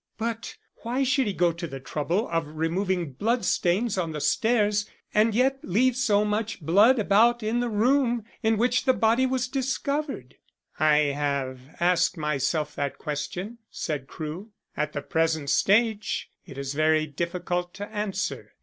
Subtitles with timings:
[0.17, 4.89] "But why should he go to the trouble of removing blood stains on the stairs
[5.13, 9.47] and yet leave so much blood about in the room in which the body was
[9.47, 10.37] discovered?"
[10.79, 14.49] "I have asked myself that question," said Crewe.
[14.75, 18.55] "At the present stage it is very difficult to answer."